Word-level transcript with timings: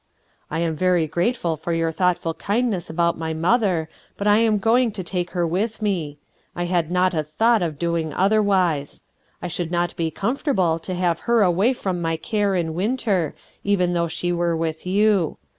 "I 0.49 0.61
am 0.61 0.75
very 0.75 1.05
grateful 1.05 1.55
for 1.57 1.73
your 1.73 1.91
thoughtful 1.91 2.33
kindness 2.33 2.89
about 2.89 3.19
my 3.19 3.35
mother, 3.35 3.87
but 4.17 4.25
I 4.25 4.39
am 4.39 4.57
going 4.57 4.91
to 4.93 5.03
take 5.03 5.29
her 5.37 5.45
with 5.45 5.79
me; 5.79 6.17
I 6.55 6.63
had 6.65 6.89
not 6.89 7.13
a 7.13 7.21
thought 7.21 7.61
of 7.61 7.77
doing 7.77 8.11
otherwise. 8.11 9.03
I 9.43 9.47
should 9.47 9.69
not 9.69 9.95
be 9.95 10.09
comfortable 10.09 10.79
to 10.79 10.95
have 10.95 11.19
her 11.29 11.43
away 11.43 11.73
from 11.73 12.01
my 12.01 12.17
care 12.17 12.55
in 12.55 12.73
winter, 12.73 13.35
even 13.63 13.93
though 13.93 14.07
she 14.07 14.31
were 14.31 14.57
with 14.57 14.87
you. 14.87 15.37